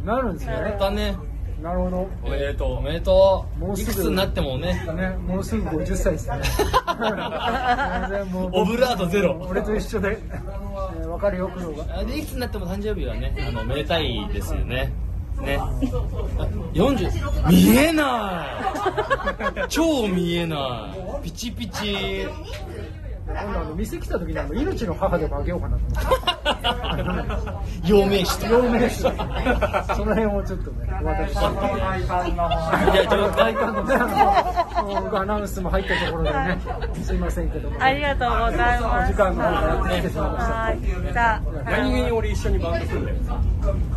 [0.05, 0.33] なる。
[0.35, 0.77] んですね。
[0.79, 1.17] だね
[1.67, 2.09] なるほど。
[2.23, 3.91] おめでとおめでともうすぐ。
[3.91, 4.87] ういくつになってもね。
[4.95, 6.39] ねもうすぐ50歳ですね。
[8.09, 8.51] 全然もう。
[8.53, 9.37] オブラートゼロ。
[9.51, 10.17] 俺と一緒で、
[10.97, 11.99] えー、分かるよ苦労が。
[11.99, 14.93] あでいくつになっても誕生日はねあのめでたいですよね。
[15.41, 15.59] ね。
[15.59, 15.69] あ
[16.73, 18.47] 40見えな
[19.59, 19.69] い。
[19.69, 21.25] 超見えない。
[21.25, 22.29] ピチピチ
[23.27, 26.01] 今度あの店来た時にあの命の母でもあげようかなと思っ
[27.83, 29.03] て陽明陽明酒
[29.95, 36.59] その辺をちょっとね私じゃあちょっとのねあのもうアナウンスも入ったところでね
[37.03, 39.13] すいませんけどもありがとうございます。
[39.13, 40.79] お時間の方がやってきてしまいましたはい。
[41.13, 43.19] じゃあ、何気に俺一緒にバンド組んでる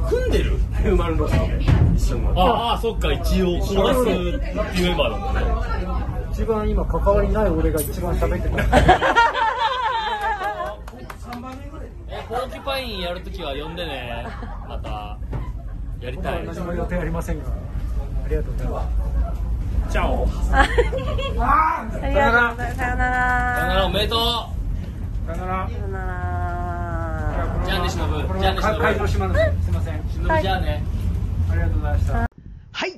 [0.10, 1.64] 組んでるヒューマンロストで
[1.96, 8.64] 一緒にああそっか一応コーラスっていうメンバーだもんね一番今関わりない俺が一番喋ってた。
[12.08, 14.26] えポーキュパインやるときは呼んでね。
[14.66, 15.18] また
[16.00, 16.46] やりたい。
[16.46, 17.50] 何も予定ありませんが。
[18.26, 19.92] ありがとうございます。
[19.92, 20.30] チャオ。
[20.54, 22.00] ありがとうございます。
[22.00, 23.76] さよなさよなら。
[23.76, 23.86] ら。
[23.86, 25.68] おめでとさよなら。
[25.68, 27.48] さよなら。
[27.64, 28.40] うじゃあねしのぶ。
[28.40, 29.40] じゃあねしのぶは会場します。
[29.66, 30.10] すいません。
[30.10, 30.42] しのぶ。
[30.42, 30.84] じゃあね。
[31.52, 32.14] ありがとうございました。
[32.14, 32.29] は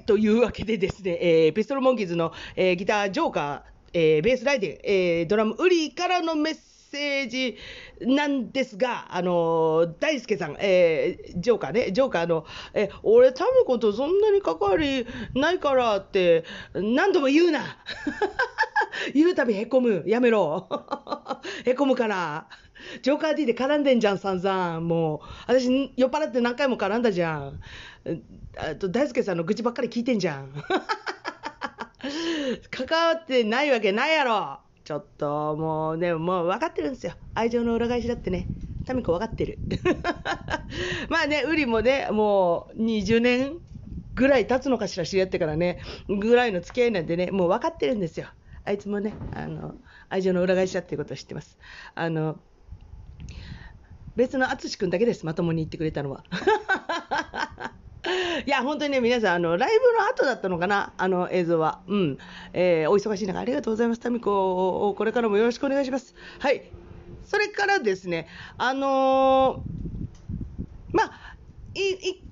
[0.05, 3.61] というわけでですね、えーピストルモンキーズの、えーギター、ジョーカー、
[3.93, 7.57] えーベースライデン、えードラム、ウリからのメッセージ
[8.01, 17.61] なんですが、あのー大輔さん、えージョーカーね、ジョーカーの、えー俺、タムコとそんなに関わりないからって、何度も言うな
[19.13, 20.67] 言うたびへこむ、やめろ。
[21.65, 22.47] へこむから。
[23.03, 24.79] ジョーカー D で絡んでんじゃん、散々。
[24.81, 27.59] もう、私、酔っ払って何回も絡んだじゃん。
[28.57, 30.53] あと、大輔さんの愚痴ばっかり聞いてんじゃん。
[32.71, 34.59] 関わってないわけないやろ。
[34.83, 37.13] ちょっと、もうね、もう分かってるんですよ。
[37.33, 38.49] 愛情の裏返しだってね。
[38.83, 39.61] タミコ分かってる。
[41.09, 43.59] まあね、ウリもね、もう20年
[44.15, 48.27] ぐらい経つのかしら、知り合ってからね、ぐらいの付き合いなんでね、もう分かってるんですよ。
[48.63, 49.75] あいつもね、あの、
[50.09, 51.59] 愛情の裏返しだっていうことを知ってます。
[51.93, 52.39] あの、
[54.15, 56.23] 別の淳君だけです、まともに言ってくれたのは。
[58.45, 61.83] いや、本当にね、皆さん、あの、ライブの後だったのかな、あの映像は。
[61.87, 62.17] うん。
[62.53, 63.99] えーお忙しい中、ありがとうございます。
[63.99, 66.15] タミコ、これからもよろしくお願いします。
[66.39, 66.71] はい。
[67.23, 69.71] それからですね、あのー
[70.93, 71.11] まあ、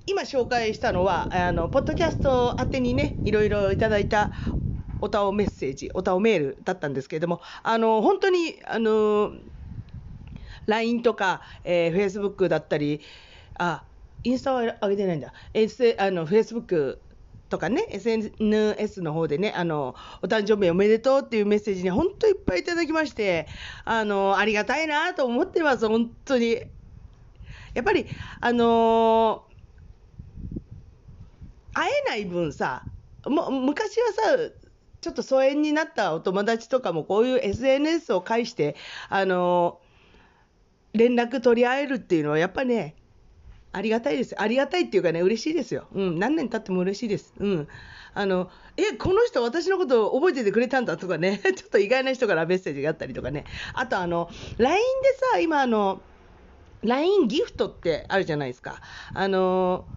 [0.05, 4.31] 今紹介したのは、あの、ポッドキャスト宛てにね、いろいろいただいた、
[5.01, 9.33] おたおメッセージ、おたおメールだったんですけれども、あの、本当に、あの
[10.67, 13.01] LINE とか、えー、Facebook だったり、
[13.55, 13.88] あ、
[14.23, 15.33] インスタは上げてないんだ。
[15.53, 16.97] S、あの、Facebook
[17.49, 23.47] とかね、SNS の方でね、あの、お誕生日おめでとうっていうメッセージに本当いっぱいいただきまして、
[23.85, 26.63] あの、ありがたいなと思ってます、本当に。
[27.73, 28.07] やっぱり、
[28.41, 29.45] あの
[31.73, 32.87] 会えない分さ、
[33.25, 34.37] も昔はさ、
[35.01, 38.75] ちょっと疎遠になったお友達とかもこういう SNS を介して、
[39.09, 39.81] あの
[40.93, 42.98] 連絡取り合えるっていうのはやっぱね、
[43.71, 44.39] ありがたいです。
[44.41, 45.87] ありがたいっていうかね、嬉しいですよ。
[45.91, 47.33] うん、何年経っても嬉しいです。
[47.37, 47.67] うん。
[48.13, 53.45] あの、え、この人私のこと覚えててくれたんだとかね、 ちょっと意外な人からメッセージがあったりとかね。
[53.73, 56.07] あとあの、LINE でさ、今あの、
[56.81, 58.81] LINE ギフトってあるじゃないですか。
[59.13, 59.87] あの、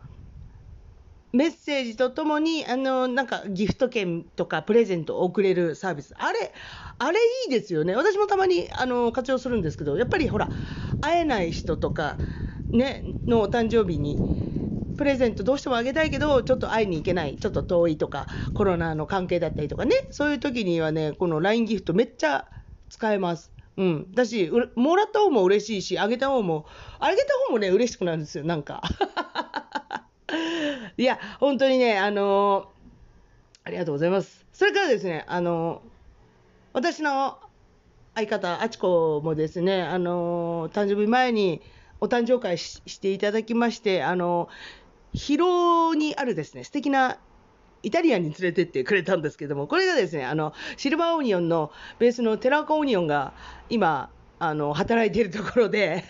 [1.33, 6.15] メッセージとともに、あの、なんかギフト券とかプレゼントを送れるサービス。
[6.19, 6.53] あれ、
[6.99, 7.97] あれいいですよね。
[7.97, 10.51] 私もたまに、あの、活用するんですけど、やっぱりほら、
[11.01, 12.19] 会えない人とか、
[12.73, 14.23] ね、のお誕生日に、
[14.97, 22.47] プレゼントどうしてもあげたいけど、ちょっと会いに行けない、ちょっと遠いとか、コロナの関係だったりとかね、そういう時にはね、この LINE ギフトめっちゃ
[22.89, 23.53] 使えます。
[23.79, 24.13] うん。
[24.13, 26.67] だし、もらった方も嬉しいし、あげた方も、
[26.99, 28.83] あげた方もね、嬉しくなるんですよ、なんか。
[30.97, 32.73] いや、本当にね、あのー
[33.65, 34.45] ありがとうございます。
[34.53, 35.93] それからですね、あのー
[36.75, 37.39] 私の
[38.15, 41.63] 相方、あちこもですね、あのー誕生日前に
[42.03, 44.49] お誕生会していただきまして、あの
[45.13, 47.19] 広尾にあるですね、素敵な
[47.85, 53.35] イタリアンに連れてってくれたんですけども、これがですね、あの、シルバーオニオンのベースの寺岡オニオンが
[53.71, 54.11] 今、
[54.41, 56.03] あの、働いているところで、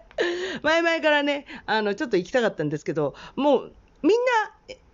[0.62, 3.72] 前々からね、あの、ちょっと行きたかったんですけど、もう、
[4.02, 4.18] みん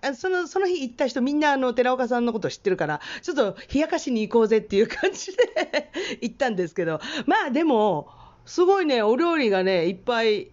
[0.03, 5.91] な、その、その日行った人みんなあの、寺岡さんのこと知ってるから、ちょっと冷やかしに行こうぜっていう感じで
[6.23, 10.51] 行ったんですけど、まあでも、すごいね、お料理がね、いっぱい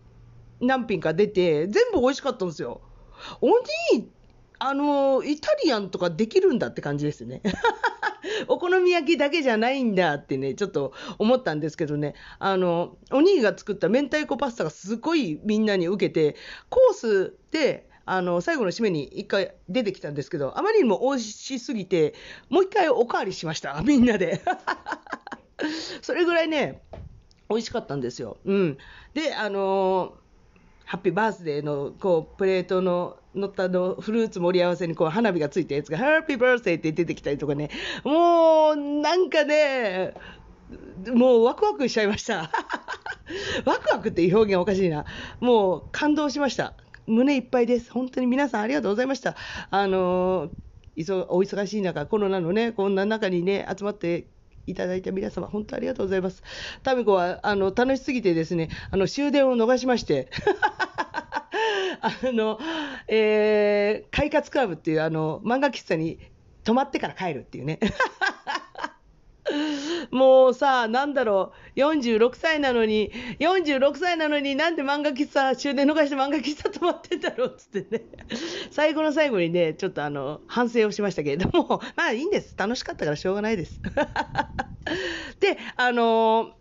[0.59, 2.81] 何品か出て、全部美味しかったんですよ。
[3.39, 3.47] お
[3.95, 4.09] に
[4.59, 7.41] あの、イタリアンとかできるんだって感じですね。
[8.47, 16.37] お好み焼きだけじゃないんだってね、ちょっと思ったんですけどね、あの、お兄が作った明太子パスタがすごいみんなに受けて、
[16.69, 22.13] コースで、あの、最後の締めに一回出てきたんですけど、あまりにも美味しすぎて、
[22.49, 24.41] もう一回おかわりしました、みんなで。
[26.01, 26.81] それぐらいね、
[27.53, 28.37] 美味しかったんですよ。
[28.45, 28.77] うん。
[29.13, 30.13] で、あの
[30.85, 37.69] ハッピーバースデーのこうプレートの乗ったのフルーツ盛り合わせにこう花火がついたやつが、ハッピーバースデーって出てきたりとかね、
[38.03, 40.13] もうなんかね、
[41.13, 42.51] もうワクワクしちゃいました。
[43.65, 45.05] ワクワクっていう表現おかしいな。
[45.39, 46.73] もう感動しました。
[47.07, 47.91] 胸いっぱいです。
[47.91, 49.35] 本当に皆さんありがとうございました。
[49.71, 50.51] あの
[50.95, 54.27] お忙しい中、コロナのね、こんな中にね、集まって
[54.65, 56.43] いただいた皆様、本当ありがとうございます。
[56.83, 60.29] タミコはあの楽しすぎてですね、あの終電を逃しまして、
[62.01, 62.59] あの、
[63.07, 66.19] えー、快活クラブっていうあの漫画喫茶に
[66.63, 67.79] 泊まってから帰るっていうね。
[70.13, 78.05] もうさ、なんだろう、46歳なのに、46歳なのになんで漫画喫茶、終電逃して漫画喫茶泊まってんだろうっつってね、
[78.69, 82.53] 最後の最後にね、ちょっとあの、反省をしましたけれども、 まあいいんです。
[82.55, 83.81] 楽しかったからしょうがないです。
[85.41, 86.53] で、あの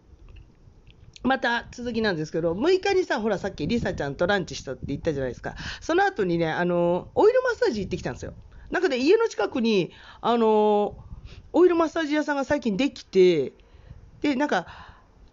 [1.22, 5.56] また続きなんですけど、6日にさ、ほらさっきリサちゃんとランチしたって言ったじゃないですか。
[5.80, 8.34] その後にね、あの、オイルマッサージ行ってきたんですよ。
[8.70, 10.96] なんかね、家の近くに、あの、
[11.52, 13.52] オイルマッサージ屋さんが最近できて、
[14.20, 14.66] で、なんか、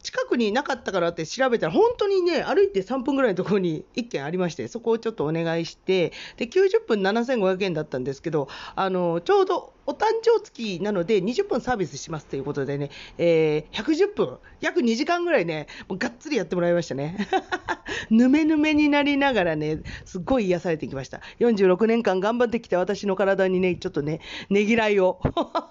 [0.01, 17.27] 近くになかったからって調べたら、本当にね、歩いて3分ぐらいのところに1軒ありまして、そこをちょっとお願いして、で、90分7500円だったんですけど、あの、ちょうどお誕生月なので20分サービスしますということでね、えー110分、約2時間ぐらいね、もうがっつりやってもらいましたね。
[18.12, 21.21] ぬめぬめになりながらね、すっごい癒されてきました。
[21.39, 25.19] 46年間頑張ってきた私の体にね、ちょっとね、ねぎらいを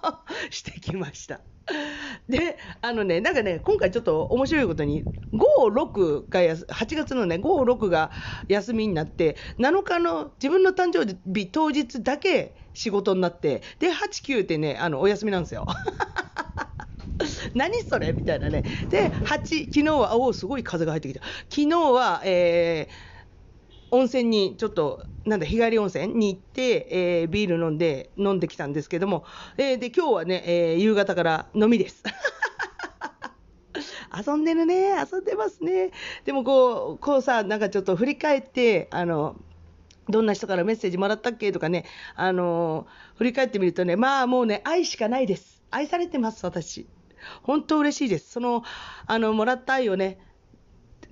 [0.51, 1.41] してきました。
[2.29, 8.11] で、あのね、なんかね、今回ちょっと面白いことに、5、6が、8月のね、5、6が
[8.49, 15.67] 休みになって、7日の自分の誕生日当日だけ仕事になって、で、8、9ってね、あの、お休みなんですよ。
[17.55, 18.13] 何それ？
[18.13, 18.65] みたいなね。
[18.89, 21.21] で、8、昨日は、おお、すごい風が入ってきた。
[21.51, 23.08] 昨日は、えー
[23.91, 29.25] 温泉にちょっと、なんだ、日帰り温泉に行って、えービール飲んで、飲んできたんですけども、
[29.57, 32.03] えーで、今日はね、えー夕方から飲みです。
[34.27, 35.91] 遊んでるね、遊んでますね。
[36.25, 39.37] でもこう、こうさ、なんかちょっと振り返って、あの、
[40.09, 45.63] どんな人からメッセージもらったっけとかね、あの振り返ってみるとね、まあもうね、愛しかないです。
[45.71, 46.89] 愛されてます、私。
[47.43, 48.33] 本当嬉しいです。
[48.33, 48.63] その、
[49.07, 50.19] あの、もらった愛をね、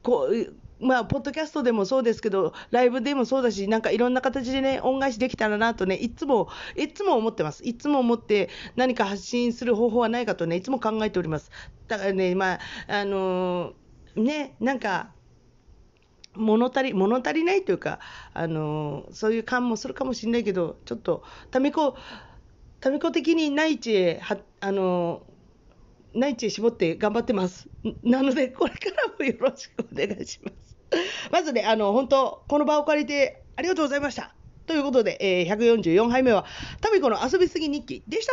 [0.03, 7.65] こう、まあ、ポッドキャストでもそうですけど、ライブでもそうだし、なんかいろんな形でね、恩返しできたらなとね、いつも、いつも思ってます。
[7.67, 11.51] いつも思って、何か発信する方法はないかとね、いつも考えております。
[11.89, 15.15] だからね、まあ、あのーね、なんか、
[16.35, 17.99] 物足り、物足りないというか、
[18.35, 21.97] あのーそういう感もするかもしれないけど、ちょっと、タミコ、
[22.81, 27.69] タミコ的に内地へ、は、あのー内地へ絞って頑張ってます。
[28.03, 30.66] なので、これからもよろしくお願いします。
[31.31, 34.33] まずね、あの、本当この場を借りてありがとうございました。
[34.67, 36.45] ということで、えー144杯目は、
[36.81, 38.33] タミコの遊びすぎ日記でした。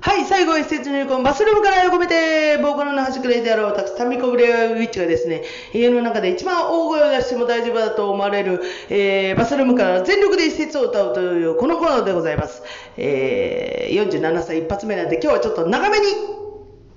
[0.00, 5.42] はい、最後は施設入魂バスルームから横めて、ボーカルの端くれである私、タミコブレアウィッチがですね、
[5.74, 12.62] 家の中で一番大声を出しても大丈夫だと思われる、えーバスルームから全力で施設を歌うというこのコーナーでございます。
[12.96, 16.06] えー47歳一発目なんで、今日はちょっと長めに、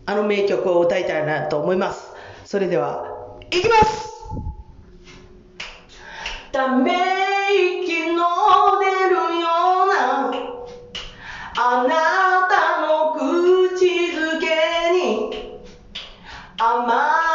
[0.06, 2.12] あの名曲を歌いたいなと思います。
[2.46, 3.11] それでは、
[3.52, 4.32] いきます。
[6.54, 6.92] ため
[7.82, 8.24] 息の
[8.80, 9.48] 出るよ
[9.86, 10.32] うな
[11.58, 14.48] あなたの口づけ
[14.94, 15.60] に
[16.58, 17.31] 甘い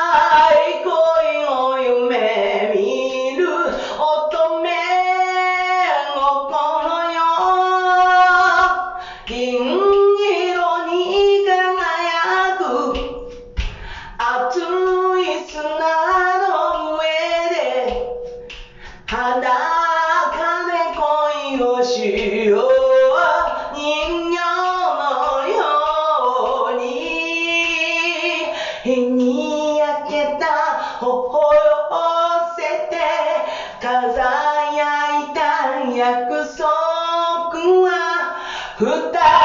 [38.78, 39.35] は二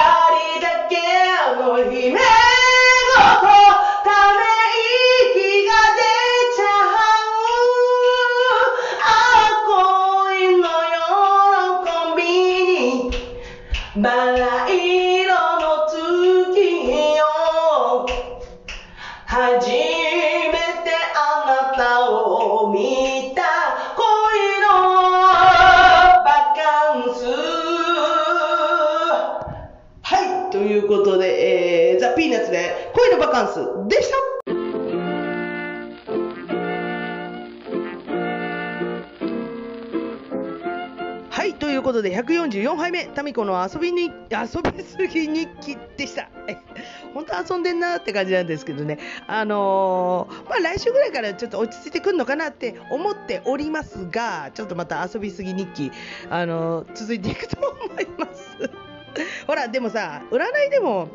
[42.61, 46.29] 44杯目、タミコの遊びに、遊びすぎ日記でした。
[47.13, 48.99] 本当遊んでんなって感じなんですけどね。
[49.27, 55.91] あのー、まあ、来週ぐらいからちょっと落ち着いてくるのかなって思っておりますが、ちょっとまた遊びすぎ日記、
[56.29, 57.57] あのー、続いていくと
[57.89, 58.57] 思います。
[59.47, 61.09] ほら、でもさ、占いでも、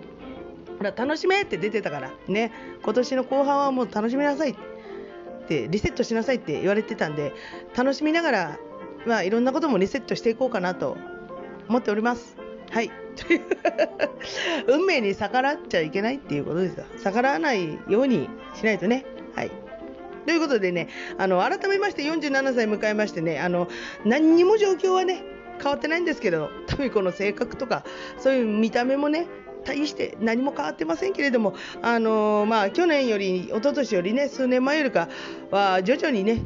[0.78, 4.54] ほら、楽しめって出てたから、ね、今年の後半はもう楽しみなさいっ
[5.48, 7.32] て、リセットしなさいって言われてたんで、
[7.76, 8.58] 楽しみながら、
[9.06, 10.96] まあ、いろんなこともリセットしていこうかなと
[11.68, 12.36] 思っております。
[12.70, 12.90] はい。
[14.66, 16.84] 運命に逆らっちゃいけないっていうことですよ。
[17.02, 19.04] 逆らわないようにしないとね。
[19.34, 19.50] はい。
[20.26, 20.88] ということでね、
[21.18, 23.68] あの、改めまして47歳迎えましてね、あの、
[24.04, 25.22] 何にも状況はね、
[25.62, 27.84] 変わってないんですけど、多分この性格とか、
[28.18, 29.26] そういう見た目もね、
[29.64, 35.08] 大して何も変わってませんけれども、あのまあ、去年より、一昨年よりね、数年前よりか
[35.50, 36.42] は、徐々にね、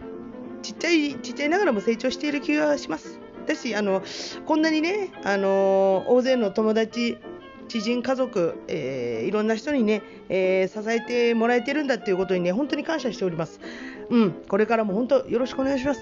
[0.62, 3.19] ちっちゃい、ちっちゃいながらも成長している気がします。
[3.54, 4.02] 私、あの、
[4.46, 7.18] こんなにね、あの大勢の友達、
[7.66, 13.60] 知人、家族、えーいろんな人にね、えー支えてもらえてるんだっていうことにね、本当に感謝しております。
[14.08, 16.00] うん、これからも本当よろしくお願いします。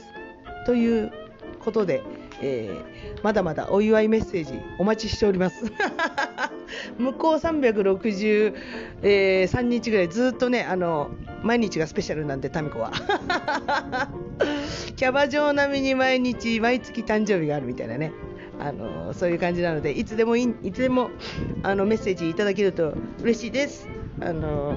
[0.66, 1.10] という
[1.60, 2.02] ことで、
[2.42, 5.64] えーまだまだお祝いメッセージお待ちしております。
[6.98, 8.54] 向こう363、
[9.02, 11.10] えー3日ぐらいずっとね、あの、
[11.42, 12.92] 毎日がスペシャルなんで、タミコは。
[14.94, 18.12] キャバ嬢並みに毎日、毎月誕生日があるみたいなね。
[18.60, 21.10] あのそういう感じなので、いつでもい、いつでも
[21.62, 23.88] あのメッセージいただけると嬉しいです。
[24.20, 24.76] あの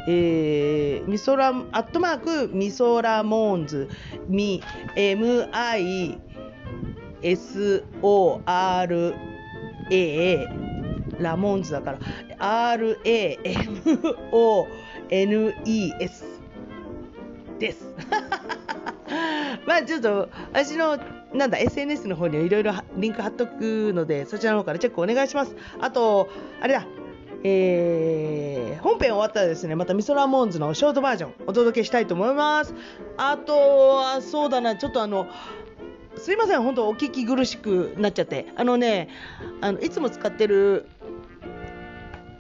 [0.07, 3.89] えー、ミソラ、アットマーク、ミソラモーンズ、
[4.29, 4.63] ミ、
[4.95, 6.19] MI、
[7.25, 9.15] SORA、
[11.19, 11.99] ラモンズだから、
[15.11, 16.25] RAMONES
[17.59, 17.85] です。
[19.67, 20.99] まあちょっと、私の、
[21.33, 25.57] なんだ、SNS の方にはいろいろリンク貼っとくので、そちらの方からチェックお願いします。
[25.81, 26.29] あと、
[26.61, 26.87] あれだ、
[27.43, 28.55] えー
[28.85, 32.75] 本編終わったらですね、またミソラモンズのショートバージョンお届けしたいと思います。
[33.17, 35.27] あとは、そうだな、ちょっとあの、
[36.17, 38.47] すいません、本当お聞き苦しくなっちゃって。
[38.57, 39.09] あのね、
[39.61, 40.87] あのいつも使ってる、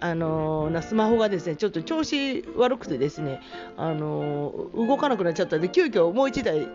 [0.00, 3.40] あのなスマホがですね、ちょっと調子悪くてですね、
[3.76, 6.68] あの動かなくなっちゃったんで、急遽もう一台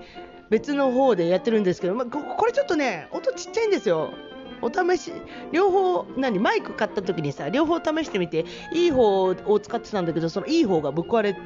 [0.50, 4.14] 別の方でやってるんですけど、まあ、これちょっとね、音ちっちゃいんですよ。
[4.62, 5.14] お試し、
[5.54, 11.38] 両方、何、マイク買った時にさ、両方試してみて、いい方を使ってたんだけど、そのいい方がぶっ壊れ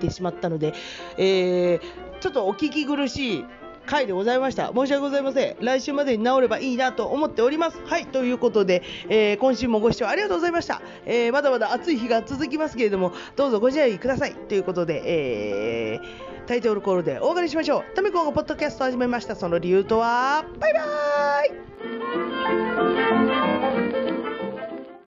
[0.00, 0.72] てしまったので、
[1.18, 3.44] えーちょっとお聞き苦しい
[3.86, 4.72] 回でございました。
[4.74, 5.56] 申し訳ございません。
[5.60, 7.80] 来週までに治ればいいなと思っております。
[7.86, 10.82] はい、ということで、えー今週もご視聴ありがとうございました。
[11.06, 14.34] えーまだまだ暑い日が続きますけれども、どうぞご自愛ください。
[14.34, 23.95] ということで、えータイトルコールでお別れしましょうタミコがポッドキャストを始めましたその理由とはバイバーイ